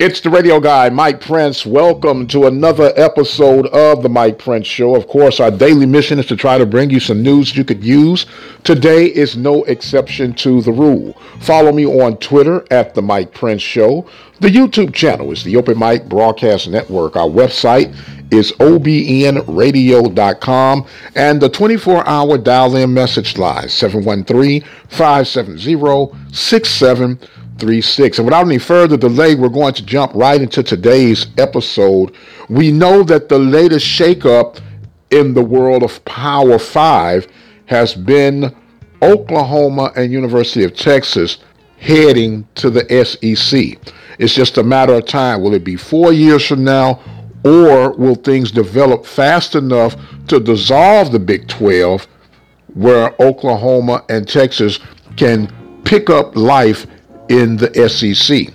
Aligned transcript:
It's 0.00 0.20
the 0.20 0.28
radio 0.28 0.58
guy, 0.58 0.88
Mike 0.88 1.20
Prince. 1.20 1.64
Welcome 1.64 2.26
to 2.26 2.48
another 2.48 2.92
episode 2.96 3.68
of 3.68 4.02
the 4.02 4.08
Mike 4.08 4.40
Prince 4.40 4.66
Show. 4.66 4.96
Of 4.96 5.06
course, 5.06 5.38
our 5.38 5.52
daily 5.52 5.86
mission 5.86 6.18
is 6.18 6.26
to 6.26 6.36
try 6.36 6.58
to 6.58 6.66
bring 6.66 6.90
you 6.90 6.98
some 6.98 7.22
news 7.22 7.56
you 7.56 7.62
could 7.62 7.84
use. 7.84 8.26
Today 8.64 9.04
is 9.04 9.36
no 9.36 9.62
exception 9.64 10.34
to 10.34 10.62
the 10.62 10.72
rule. 10.72 11.12
Follow 11.38 11.70
me 11.70 11.86
on 11.86 12.16
Twitter 12.16 12.66
at 12.72 12.96
the 12.96 13.02
Mike 13.02 13.32
Prince 13.34 13.62
Show. 13.62 14.04
The 14.40 14.48
YouTube 14.48 14.94
channel 14.94 15.30
is 15.30 15.44
the 15.44 15.54
Open 15.54 15.78
Mic 15.78 16.08
Broadcast 16.08 16.66
Network. 16.66 17.14
Our 17.14 17.28
website 17.28 17.94
is 18.32 18.50
obnradio.com 18.54 20.86
and 21.14 21.40
the 21.40 21.50
24-hour 21.50 22.38
dial-in 22.38 22.92
message 22.92 23.38
line 23.38 23.68
713-570-6736. 27.58 28.18
And 28.18 28.26
without 28.26 28.46
any 28.46 28.58
further 28.58 28.96
delay, 28.96 29.34
we're 29.34 29.48
going 29.48 29.74
to 29.74 29.84
jump 29.84 30.12
right 30.14 30.40
into 30.40 30.62
today's 30.62 31.26
episode. 31.38 32.14
We 32.48 32.70
know 32.70 33.02
that 33.04 33.28
the 33.28 33.38
latest 33.38 33.86
shakeup 33.86 34.60
in 35.10 35.34
the 35.34 35.44
world 35.44 35.82
of 35.82 36.04
Power 36.04 36.58
5 36.58 37.26
has 37.66 37.94
been 37.94 38.54
Oklahoma 39.02 39.92
and 39.96 40.12
University 40.12 40.64
of 40.64 40.74
Texas 40.76 41.38
heading 41.78 42.46
to 42.54 42.70
the 42.70 42.84
SEC. 43.04 43.78
It's 44.18 44.34
just 44.34 44.58
a 44.58 44.62
matter 44.62 44.94
of 44.94 45.06
time. 45.06 45.42
Will 45.42 45.54
it 45.54 45.64
be 45.64 45.76
four 45.76 46.12
years 46.12 46.46
from 46.46 46.64
now 46.64 47.00
or 47.44 47.92
will 47.92 48.14
things 48.14 48.50
develop 48.50 49.04
fast 49.04 49.54
enough 49.54 49.96
to 50.28 50.40
dissolve 50.40 51.12
the 51.12 51.18
Big 51.18 51.46
12 51.48 52.06
where 52.74 53.14
Oklahoma 53.20 54.04
and 54.08 54.26
Texas 54.26 54.80
can 55.16 55.52
pick 55.84 56.08
up 56.10 56.34
life 56.34 56.86
in 57.28 57.56
the 57.56 57.88
SEC? 57.88 58.48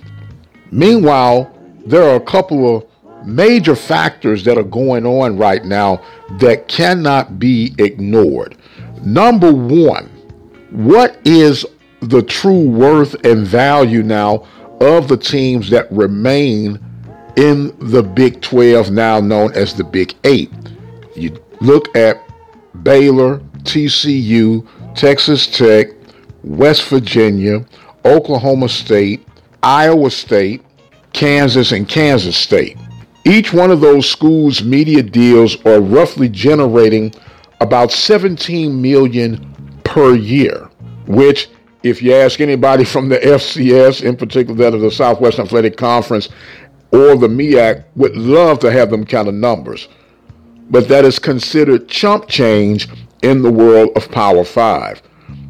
Meanwhile, 0.70 1.52
there 1.86 2.02
are 2.02 2.16
a 2.16 2.20
couple 2.20 2.76
of 2.76 2.86
major 3.26 3.76
factors 3.76 4.44
that 4.44 4.56
are 4.56 4.62
going 4.62 5.06
on 5.06 5.36
right 5.36 5.64
now 5.64 6.02
that 6.38 6.68
cannot 6.68 7.38
be 7.38 7.74
ignored. 7.78 8.56
Number 9.02 9.52
one, 9.52 10.06
what 10.70 11.18
is 11.24 11.66
the 12.00 12.22
true 12.22 12.68
worth 12.68 13.14
and 13.24 13.46
value 13.46 14.02
now 14.02 14.46
of 14.80 15.08
the 15.08 15.16
teams 15.16 15.68
that 15.70 15.90
remain 15.92 16.78
in 17.36 17.74
the 17.90 18.02
Big 18.02 18.40
12, 18.40 18.90
now 18.90 19.20
known 19.20 19.52
as 19.52 19.74
the 19.74 19.84
Big 19.84 20.14
8. 20.24 20.50
You 21.14 21.38
look 21.60 21.94
at 21.96 22.22
Baylor, 22.82 23.38
TCU, 23.62 24.66
Texas 24.94 25.46
Tech, 25.46 25.88
West 26.42 26.88
Virginia, 26.88 27.64
Oklahoma 28.04 28.68
State, 28.68 29.26
Iowa 29.62 30.10
State, 30.10 30.62
Kansas, 31.12 31.72
and 31.72 31.88
Kansas 31.88 32.36
State. 32.36 32.76
Each 33.24 33.52
one 33.52 33.70
of 33.70 33.80
those 33.80 34.08
schools' 34.08 34.62
media 34.62 35.02
deals 35.02 35.62
are 35.66 35.80
roughly 35.80 36.28
generating 36.28 37.12
about 37.60 37.92
17 37.92 38.80
million 38.80 39.54
per 39.84 40.14
year, 40.14 40.70
which 41.06 41.48
if 41.82 42.02
you 42.02 42.14
ask 42.14 42.40
anybody 42.40 42.84
from 42.84 43.08
the 43.08 43.18
FCS, 43.18 44.02
in 44.02 44.16
particular 44.16 44.56
that 44.56 44.74
of 44.74 44.80
the 44.80 44.90
Southwest 44.90 45.38
Athletic 45.38 45.76
Conference, 45.76 46.28
or 46.92 47.16
the 47.16 47.28
MEAC 47.28 47.84
would 47.96 48.16
love 48.16 48.58
to 48.60 48.70
have 48.70 48.90
them 48.90 49.04
kind 49.04 49.28
of 49.28 49.34
numbers. 49.34 49.88
But 50.70 50.88
that 50.88 51.04
is 51.04 51.18
considered 51.18 51.88
chump 51.88 52.28
change 52.28 52.88
in 53.22 53.42
the 53.42 53.50
world 53.50 53.90
of 53.96 54.10
Power 54.10 54.44
5. 54.44 55.02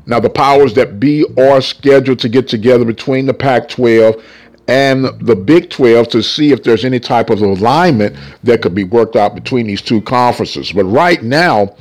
Now, 0.06 0.20
the 0.20 0.30
powers 0.30 0.74
that 0.74 0.98
be 0.98 1.24
are 1.38 1.60
scheduled 1.60 2.18
to 2.20 2.28
get 2.28 2.48
together 2.48 2.84
between 2.84 3.26
the 3.26 3.34
Pac 3.34 3.68
12 3.68 4.22
and 4.68 5.04
the 5.20 5.36
Big 5.36 5.70
12 5.70 6.08
to 6.08 6.22
see 6.22 6.52
if 6.52 6.62
there's 6.62 6.84
any 6.84 7.00
type 7.00 7.30
of 7.30 7.42
alignment 7.42 8.16
that 8.44 8.62
could 8.62 8.74
be 8.74 8.84
worked 8.84 9.16
out 9.16 9.34
between 9.34 9.66
these 9.66 9.82
two 9.82 10.00
conferences. 10.00 10.72
But 10.72 10.84
right 10.84 11.22
now, 11.22 11.74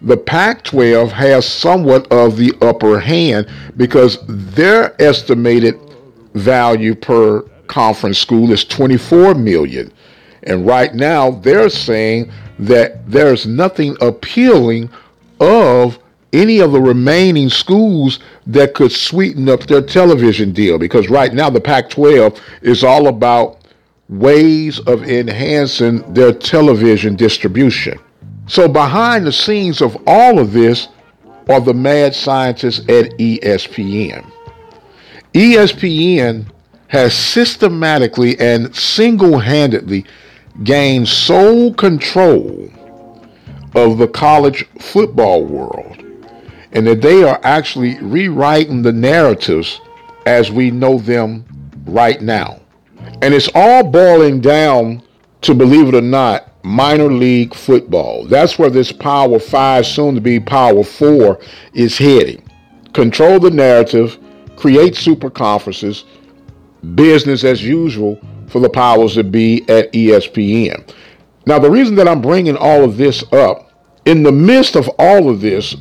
the 0.00 0.16
Pac 0.16 0.62
12 0.62 1.10
has 1.10 1.46
somewhat 1.46 2.10
of 2.12 2.36
the 2.36 2.52
upper 2.62 3.00
hand 3.00 3.48
because 3.76 4.18
their 4.28 5.00
estimated 5.02 5.78
value 6.34 6.94
per 6.94 7.42
conference 7.66 8.18
school 8.18 8.52
is 8.52 8.64
24 8.64 9.34
million. 9.34 9.92
And 10.44 10.66
right 10.66 10.94
now 10.94 11.32
they're 11.32 11.68
saying 11.68 12.30
that 12.60 13.10
there's 13.10 13.46
nothing 13.46 13.96
appealing 14.00 14.90
of 15.40 15.98
any 16.32 16.60
of 16.60 16.72
the 16.72 16.80
remaining 16.80 17.48
schools 17.48 18.18
that 18.46 18.74
could 18.74 18.92
sweeten 18.92 19.48
up 19.48 19.60
their 19.66 19.82
television 19.82 20.52
deal 20.52 20.78
because 20.78 21.08
right 21.08 21.32
now 21.32 21.48
the 21.48 21.60
Pac 21.60 21.90
12 21.90 22.40
is 22.62 22.84
all 22.84 23.08
about 23.08 23.58
ways 24.08 24.78
of 24.80 25.02
enhancing 25.08 26.12
their 26.12 26.32
television 26.32 27.16
distribution. 27.16 27.98
So, 28.46 28.66
behind 28.66 29.26
the 29.26 29.32
scenes 29.32 29.82
of 29.82 29.96
all 30.06 30.38
of 30.38 30.52
this 30.52 30.88
are 31.48 31.60
the 31.60 31.74
mad 31.74 32.14
scientists 32.14 32.80
at 32.80 33.10
ESPN. 33.18 34.30
ESPN 35.34 36.46
has 36.88 37.14
systematically 37.14 38.38
and 38.40 38.74
single 38.74 39.38
handedly 39.38 40.06
gained 40.64 41.08
sole 41.08 41.72
control 41.74 42.70
of 43.74 43.98
the 43.98 44.08
college 44.08 44.66
football 44.80 45.44
world, 45.44 46.02
and 46.72 46.86
that 46.86 47.02
they 47.02 47.22
are 47.22 47.40
actually 47.42 47.98
rewriting 48.00 48.82
the 48.82 48.92
narratives 48.92 49.80
as 50.26 50.50
we 50.50 50.70
know 50.70 50.98
them 50.98 51.44
right 51.86 52.20
now. 52.20 52.60
And 53.22 53.34
it's 53.34 53.48
all 53.54 53.84
boiling 53.84 54.40
down 54.40 55.02
to, 55.42 55.54
believe 55.54 55.88
it 55.88 55.94
or 55.94 56.00
not, 56.00 56.52
minor 56.62 57.10
league 57.10 57.54
football. 57.54 58.26
That's 58.26 58.58
where 58.58 58.70
this 58.70 58.92
Power 58.92 59.38
5, 59.38 59.86
soon 59.86 60.14
to 60.14 60.20
be 60.20 60.38
Power 60.38 60.84
4, 60.84 61.40
is 61.72 61.96
heading. 61.96 62.42
Control 62.92 63.38
the 63.40 63.50
narrative, 63.50 64.18
create 64.56 64.96
super 64.96 65.30
conferences, 65.30 66.04
business 66.94 67.44
as 67.44 67.64
usual 67.64 68.18
for 68.48 68.60
the 68.60 68.68
powers 68.68 69.14
that 69.14 69.30
be 69.30 69.68
at 69.68 69.92
ESPN. 69.92 70.92
Now, 71.46 71.58
the 71.58 71.70
reason 71.70 71.94
that 71.96 72.08
I'm 72.08 72.20
bringing 72.20 72.56
all 72.56 72.84
of 72.84 72.96
this 72.96 73.24
up, 73.32 73.72
in 74.04 74.22
the 74.22 74.32
midst 74.32 74.76
of 74.76 74.88
all 74.98 75.30
of 75.30 75.40
this, 75.40 75.76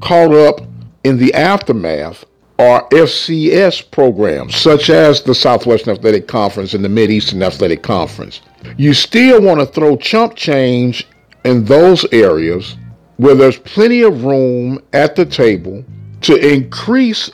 caught 0.00 0.32
up 0.32 0.60
in 1.04 1.18
the 1.18 1.32
aftermath 1.34 2.24
are 2.58 2.88
FCS 2.88 3.90
programs, 3.90 4.56
such 4.56 4.88
as 4.88 5.22
the 5.22 5.34
Southwestern 5.34 5.94
Athletic 5.94 6.26
Conference 6.26 6.74
and 6.74 6.84
the 6.84 6.88
Mid-Eastern 6.88 7.42
Athletic 7.42 7.82
Conference. 7.82 8.40
You 8.76 8.94
still 8.94 9.42
want 9.42 9.60
to 9.60 9.66
throw 9.66 9.96
chump 9.96 10.34
change 10.36 11.06
in 11.44 11.64
those 11.64 12.04
areas 12.12 12.76
where 13.18 13.34
there's 13.34 13.58
plenty 13.58 14.02
of 14.02 14.24
room 14.24 14.80
at 14.92 15.16
the 15.16 15.26
table 15.26 15.84
to 16.22 16.36
increase 16.36 17.30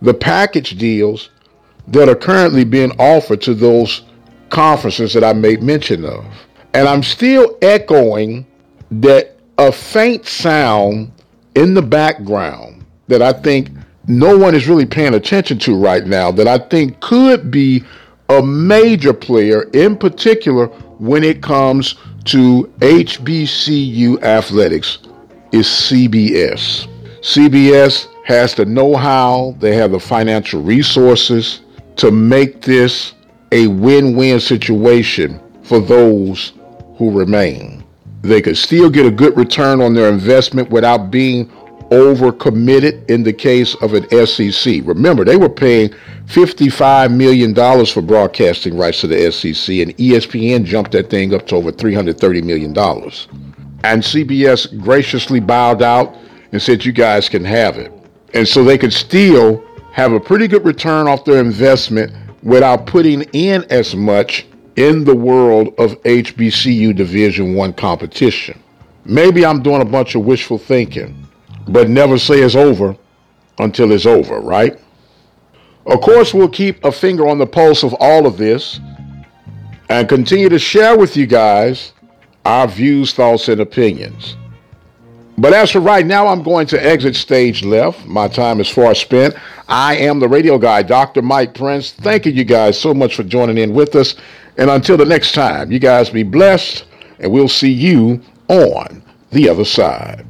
the 0.00 0.14
package 0.14 0.78
deals 0.78 1.30
that 1.88 2.08
are 2.08 2.16
currently 2.16 2.64
being 2.64 2.92
offered 2.98 3.40
to 3.42 3.54
those 3.54 4.02
conferences 4.50 5.12
that 5.14 5.24
I 5.24 5.32
made 5.32 5.62
mention 5.62 6.04
of. 6.04 6.24
And 6.74 6.88
I'm 6.88 7.02
still 7.02 7.58
echoing 7.62 8.46
that 8.90 9.36
a 9.58 9.70
faint 9.70 10.26
sound 10.26 11.12
in 11.54 11.74
the 11.74 11.82
background 11.82 12.84
that 13.08 13.22
I 13.22 13.32
think 13.32 13.70
no 14.06 14.36
one 14.36 14.54
is 14.54 14.66
really 14.66 14.86
paying 14.86 15.14
attention 15.14 15.58
to 15.60 15.76
right 15.76 16.06
now 16.06 16.30
that 16.32 16.48
I 16.48 16.58
think 16.58 17.00
could 17.00 17.50
be 17.50 17.84
a 18.28 18.42
major 18.42 19.12
player 19.12 19.62
in 19.72 19.96
particular 19.96 20.66
when 20.98 21.22
it 21.24 21.42
comes 21.42 21.96
to 22.24 22.72
HBCU 22.78 24.22
athletics 24.22 24.98
is 25.52 25.66
CBS. 25.66 26.88
CBS 27.20 28.08
has 28.24 28.54
the 28.54 28.64
know-how, 28.64 29.54
they 29.58 29.74
have 29.74 29.92
the 29.92 30.00
financial 30.00 30.62
resources, 30.62 31.60
to 31.96 32.10
make 32.10 32.62
this 32.62 33.12
a 33.50 33.66
win 33.66 34.16
win 34.16 34.40
situation 34.40 35.40
for 35.62 35.78
those 35.78 36.52
who 36.96 37.10
remain. 37.10 37.81
They 38.22 38.40
could 38.40 38.56
still 38.56 38.88
get 38.88 39.04
a 39.04 39.10
good 39.10 39.36
return 39.36 39.82
on 39.82 39.94
their 39.94 40.08
investment 40.08 40.70
without 40.70 41.10
being 41.10 41.50
overcommitted 41.90 43.08
in 43.10 43.22
the 43.22 43.32
case 43.32 43.74
of 43.82 43.92
an 43.92 44.08
SEC. 44.26 44.80
Remember, 44.84 45.24
they 45.24 45.36
were 45.36 45.48
paying 45.48 45.90
$55 46.26 47.14
million 47.14 47.54
for 47.84 48.00
broadcasting 48.00 48.78
rights 48.78 49.02
to 49.02 49.08
the 49.08 49.30
SEC, 49.30 49.76
and 49.76 49.94
ESPN 49.98 50.64
jumped 50.64 50.92
that 50.92 51.10
thing 51.10 51.34
up 51.34 51.46
to 51.48 51.56
over 51.56 51.70
$330 51.70 52.44
million. 52.44 52.70
And 53.84 54.02
CBS 54.02 54.80
graciously 54.80 55.40
bowed 55.40 55.82
out 55.82 56.16
and 56.52 56.62
said, 56.62 56.84
You 56.84 56.92
guys 56.92 57.28
can 57.28 57.44
have 57.44 57.76
it. 57.76 57.92
And 58.32 58.46
so 58.46 58.64
they 58.64 58.78
could 58.78 58.92
still 58.92 59.62
have 59.92 60.12
a 60.12 60.20
pretty 60.20 60.48
good 60.48 60.64
return 60.64 61.08
off 61.08 61.24
their 61.24 61.40
investment 61.40 62.12
without 62.42 62.86
putting 62.86 63.22
in 63.32 63.64
as 63.64 63.94
much 63.94 64.46
in 64.76 65.04
the 65.04 65.14
world 65.14 65.68
of 65.78 66.00
HBCU 66.02 66.94
Division 66.96 67.54
1 67.54 67.72
competition. 67.74 68.62
Maybe 69.04 69.44
I'm 69.44 69.62
doing 69.62 69.82
a 69.82 69.86
bunch 69.86 70.14
of 70.14 70.24
wishful 70.24 70.58
thinking, 70.58 71.26
but 71.68 71.88
never 71.88 72.18
say 72.18 72.40
it's 72.40 72.54
over 72.54 72.96
until 73.58 73.92
it's 73.92 74.06
over, 74.06 74.40
right? 74.40 74.78
Of 75.86 76.00
course, 76.00 76.32
we'll 76.32 76.48
keep 76.48 76.84
a 76.84 76.92
finger 76.92 77.26
on 77.26 77.38
the 77.38 77.46
pulse 77.46 77.82
of 77.82 77.94
all 77.98 78.26
of 78.26 78.36
this 78.36 78.80
and 79.88 80.08
continue 80.08 80.48
to 80.48 80.58
share 80.58 80.96
with 80.96 81.16
you 81.16 81.26
guys 81.26 81.92
our 82.44 82.68
views, 82.68 83.12
thoughts, 83.12 83.48
and 83.48 83.60
opinions. 83.60 84.36
But 85.42 85.54
as 85.54 85.72
for 85.72 85.80
right 85.80 86.06
now, 86.06 86.28
I'm 86.28 86.44
going 86.44 86.68
to 86.68 86.86
exit 86.86 87.16
stage 87.16 87.64
left. 87.64 88.06
My 88.06 88.28
time 88.28 88.60
is 88.60 88.68
far 88.68 88.94
spent. 88.94 89.34
I 89.66 89.96
am 89.96 90.20
the 90.20 90.28
radio 90.28 90.56
guy, 90.56 90.82
Dr. 90.82 91.20
Mike 91.20 91.52
Prince. 91.52 91.90
Thank 91.90 92.26
you, 92.26 92.30
you 92.30 92.44
guys, 92.44 92.80
so 92.80 92.94
much 92.94 93.16
for 93.16 93.24
joining 93.24 93.58
in 93.58 93.74
with 93.74 93.96
us. 93.96 94.14
And 94.56 94.70
until 94.70 94.96
the 94.96 95.04
next 95.04 95.32
time, 95.32 95.72
you 95.72 95.80
guys 95.80 96.10
be 96.10 96.22
blessed, 96.22 96.84
and 97.18 97.32
we'll 97.32 97.48
see 97.48 97.72
you 97.72 98.22
on 98.46 99.02
the 99.32 99.48
other 99.48 99.64
side. 99.64 100.24